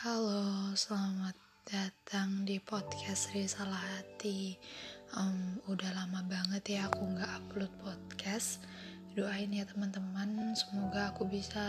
[0.00, 1.36] Halo, selamat
[1.68, 4.56] datang di podcast Risalah Hati.
[5.12, 8.64] Um, udah lama banget ya aku nggak upload podcast.
[9.12, 11.60] Doain ya teman-teman, semoga aku bisa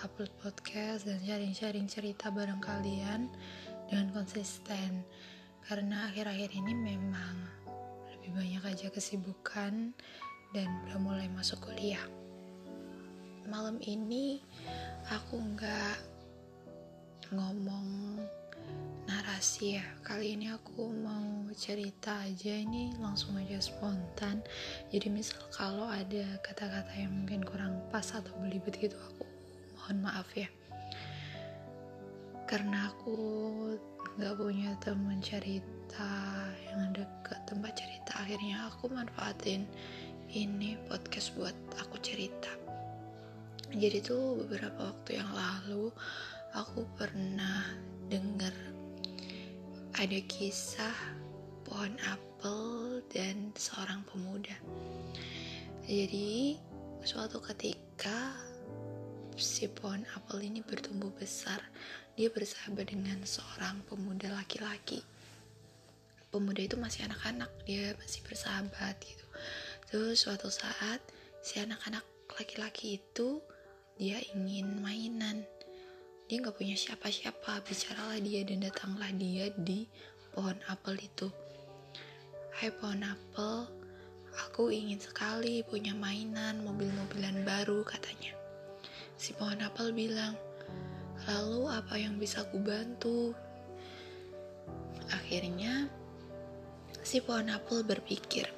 [0.00, 3.28] upload podcast dan sharing-sharing cerita bareng kalian
[3.92, 5.04] dengan konsisten.
[5.68, 7.36] Karena akhir-akhir ini memang
[8.16, 9.92] lebih banyak aja kesibukan
[10.56, 12.08] dan udah mulai masuk kuliah.
[13.44, 14.40] Malam ini
[15.12, 16.13] aku nggak
[17.34, 18.18] ngomong
[19.10, 19.86] narasi ya.
[20.06, 24.40] Kali ini aku mau cerita aja ini langsung aja spontan.
[24.90, 29.26] Jadi misal kalau ada kata-kata yang mungkin kurang pas atau belibet gitu aku
[29.76, 30.48] mohon maaf ya.
[32.46, 33.16] Karena aku
[34.14, 36.10] nggak punya teman cerita
[36.70, 39.66] yang dekat tempat cerita akhirnya aku manfaatin
[40.30, 42.50] ini podcast buat aku cerita.
[43.74, 45.90] Jadi tuh beberapa waktu yang lalu
[46.54, 47.66] aku pernah
[48.06, 48.54] dengar
[49.98, 50.94] ada kisah
[51.66, 54.54] pohon apel dan seorang pemuda.
[55.82, 56.54] Jadi,
[57.02, 58.38] suatu ketika
[59.34, 61.58] si pohon apel ini bertumbuh besar,
[62.14, 65.02] dia bersahabat dengan seorang pemuda laki-laki.
[66.30, 69.26] Pemuda itu masih anak-anak, dia masih bersahabat gitu.
[69.90, 71.02] Terus suatu saat
[71.42, 72.06] si anak-anak
[72.38, 73.42] laki-laki itu
[73.98, 75.46] dia ingin mainan
[76.24, 77.60] dia nggak punya siapa-siapa.
[77.64, 79.84] Bicaralah dia dan datanglah dia di
[80.32, 81.28] pohon apel itu.
[82.56, 83.68] Hai pohon apel
[84.34, 88.32] aku ingin sekali punya mainan mobil-mobilan baru katanya.
[89.20, 90.34] Si pohon apel bilang
[91.28, 93.36] lalu apa yang bisa aku bantu?
[95.12, 95.92] Akhirnya
[97.04, 98.48] si pohon apel berpikir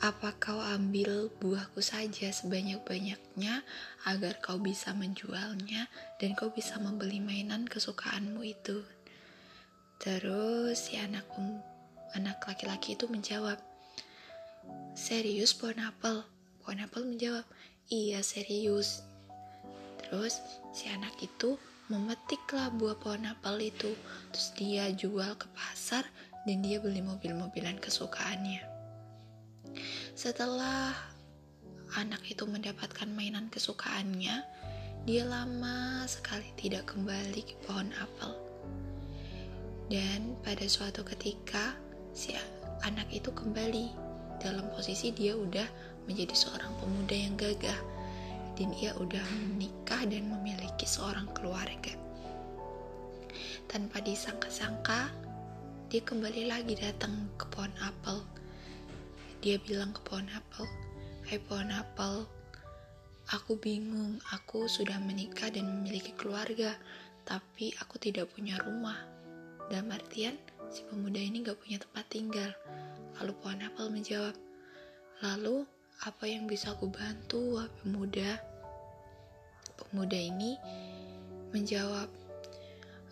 [0.00, 3.60] apa kau ambil buahku saja sebanyak-banyaknya
[4.08, 8.80] agar kau bisa menjualnya dan kau bisa membeli mainan kesukaanmu itu?
[10.00, 11.28] Terus si anak
[12.16, 13.60] anak laki-laki itu menjawab,
[14.96, 16.24] Serius pohon apel?
[16.64, 17.44] Pohon apel menjawab,
[17.92, 19.04] Iya serius.
[20.00, 20.40] Terus
[20.72, 21.60] si anak itu
[21.92, 23.92] memetiklah buah pohon apel itu,
[24.32, 26.08] terus dia jual ke pasar
[26.48, 28.69] dan dia beli mobil-mobilan kesukaannya.
[30.14, 30.92] Setelah
[31.96, 34.44] anak itu mendapatkan mainan kesukaannya,
[35.08, 38.36] dia lama sekali tidak kembali ke pohon apel.
[39.90, 41.74] Dan pada suatu ketika,
[42.14, 42.36] si
[42.86, 43.90] anak itu kembali
[44.38, 45.66] dalam posisi dia udah
[46.06, 47.80] menjadi seorang pemuda yang gagah
[48.54, 51.96] dan ia udah menikah dan memiliki seorang keluarga.
[53.66, 55.10] Tanpa disangka-sangka,
[55.90, 58.22] dia kembali lagi datang ke pohon apel
[59.40, 60.68] dia bilang ke pohon apel,
[61.24, 62.28] Hai pohon apel,
[63.32, 66.76] aku bingung, aku sudah menikah dan memiliki keluarga,
[67.24, 69.00] tapi aku tidak punya rumah.
[69.72, 70.36] Dan artian,
[70.68, 72.50] si pemuda ini gak punya tempat tinggal.
[73.16, 74.36] Lalu pohon apel menjawab,
[75.24, 75.64] Lalu,
[76.04, 78.40] apa yang bisa aku bantu, wah pemuda?
[79.76, 80.60] Pemuda ini
[81.52, 82.12] menjawab,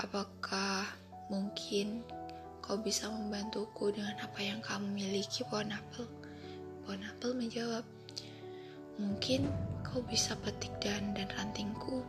[0.00, 0.84] Apakah
[1.32, 2.04] mungkin
[2.70, 6.06] kau bisa membantuku dengan apa yang kamu miliki, pohon apel?
[6.86, 7.82] Pohon apel menjawab,
[8.94, 9.50] mungkin
[9.82, 12.06] kau bisa petik dan rantingku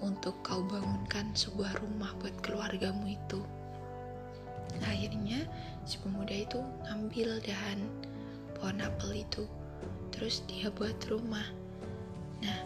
[0.00, 3.44] untuk kau bangunkan sebuah rumah buat keluargamu itu.
[4.80, 5.44] Akhirnya,
[5.84, 6.56] si pemuda itu
[6.88, 7.84] ngambil dahan
[8.56, 9.44] pohon apel itu,
[10.08, 11.44] terus dia buat rumah.
[12.40, 12.64] Nah,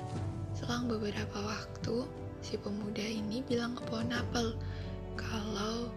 [0.54, 2.06] selang beberapa waktu,
[2.38, 4.54] si pemuda ini bilang ke pohon apel
[5.18, 5.90] kalau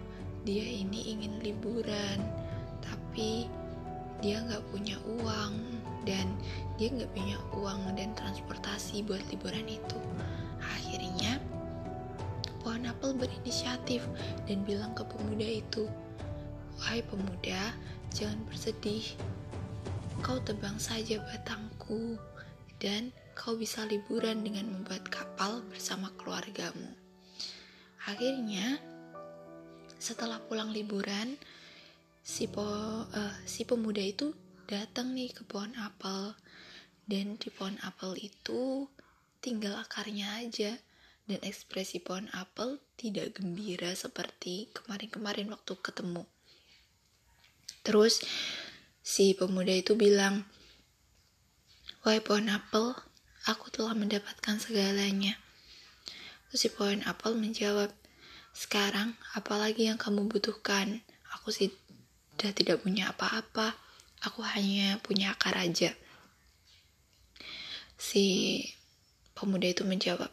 [0.46, 2.22] dia ini ingin liburan
[2.86, 3.50] tapi
[4.22, 5.54] dia nggak punya uang
[6.06, 6.30] dan
[6.78, 10.00] dia nggak punya uang dan transportasi buat liburan itu.
[10.62, 11.42] Akhirnya
[12.62, 14.06] pohon apel berinisiatif
[14.46, 15.90] dan bilang ke pemuda itu
[16.80, 17.74] wahai pemuda
[18.14, 19.04] jangan bersedih.
[20.24, 22.18] Kau tebang saja batangku
[22.80, 26.96] dan kau bisa liburan dengan membuat kapal bersama keluargamu.
[28.06, 28.80] Akhirnya
[30.06, 31.34] setelah pulang liburan
[32.22, 32.62] si po
[33.10, 34.38] uh, si pemuda itu
[34.70, 36.38] datang nih ke pohon apel
[37.10, 38.86] dan di pohon apel itu
[39.42, 40.78] tinggal akarnya aja
[41.26, 46.30] dan ekspresi pohon apel tidak gembira seperti kemarin-kemarin waktu ketemu.
[47.82, 48.22] Terus
[49.02, 50.46] si pemuda itu bilang,
[52.06, 52.94] Wahai pohon apel,
[53.50, 55.38] aku telah mendapatkan segalanya.
[56.50, 57.90] Terus si pohon apel menjawab,
[58.56, 61.04] sekarang, apalagi yang kamu butuhkan?
[61.36, 63.76] Aku sudah tidak punya apa-apa.
[64.24, 65.92] Aku hanya punya akar aja.
[68.00, 68.64] Si
[69.36, 70.32] pemuda itu menjawab,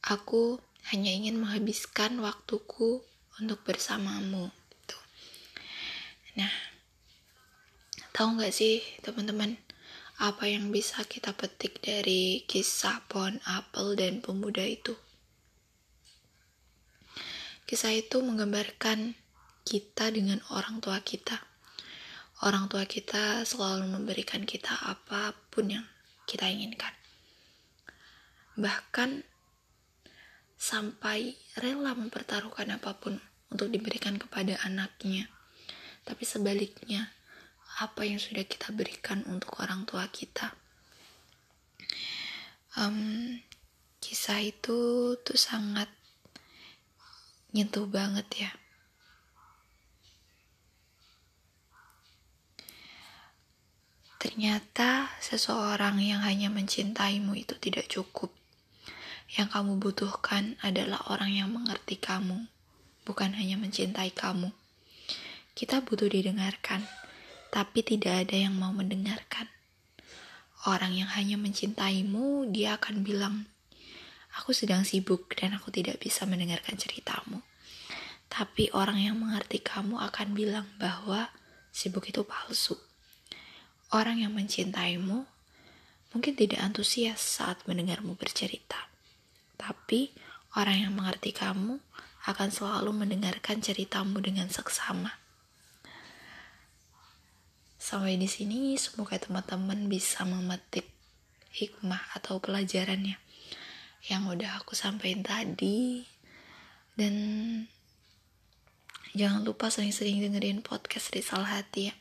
[0.00, 0.58] Aku
[0.90, 3.04] hanya ingin menghabiskan waktuku
[3.36, 4.98] untuk bersamamu gitu.
[6.40, 6.50] Nah,
[8.16, 9.60] tahu nggak sih teman-teman
[10.16, 14.96] apa yang bisa kita petik dari kisah pohon apel dan pemuda itu?
[17.70, 19.14] Kisah itu menggambarkan
[19.62, 21.38] kita dengan orang tua kita.
[22.42, 25.86] Orang tua kita selalu memberikan kita apa pun yang
[26.26, 26.90] kita inginkan.
[28.58, 29.22] Bahkan
[30.58, 33.22] sampai rela mempertaruhkan apa pun
[33.54, 35.30] untuk diberikan kepada anaknya.
[36.02, 37.14] Tapi sebaliknya,
[37.78, 40.58] apa yang sudah kita berikan untuk orang tua kita.
[42.74, 43.38] Um,
[44.02, 45.99] kisah itu tuh sangat
[47.50, 48.50] nyentuh banget ya.
[54.20, 58.28] Ternyata seseorang yang hanya mencintaimu itu tidak cukup.
[59.32, 62.50] Yang kamu butuhkan adalah orang yang mengerti kamu,
[63.08, 64.52] bukan hanya mencintai kamu.
[65.56, 66.84] Kita butuh didengarkan
[67.50, 69.50] tapi tidak ada yang mau mendengarkan.
[70.70, 73.50] Orang yang hanya mencintaimu, dia akan bilang,
[74.38, 77.42] "Aku sedang sibuk dan aku tidak bisa mendengarkan ceritamu."
[78.30, 81.34] Tapi orang yang mengerti kamu akan bilang bahwa
[81.74, 82.78] sibuk itu palsu.
[83.90, 85.26] Orang yang mencintaimu
[86.14, 88.86] mungkin tidak antusias saat mendengarmu bercerita,
[89.58, 90.14] tapi
[90.54, 91.82] orang yang mengerti kamu
[92.30, 95.10] akan selalu mendengarkan ceritamu dengan seksama.
[97.80, 100.86] Sampai di sini semoga teman-teman bisa memetik
[101.50, 103.18] hikmah atau pelajarannya
[104.08, 106.08] yang udah aku sampaikan tadi
[106.96, 107.14] dan
[109.12, 111.94] jangan lupa sering-sering dengerin podcast Risal Hati ya.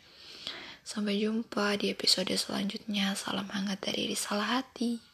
[0.86, 3.14] Sampai jumpa di episode selanjutnya.
[3.14, 5.09] Salam hangat dari Risal Hati.